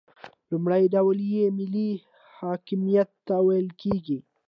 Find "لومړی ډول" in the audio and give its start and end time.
0.51-1.17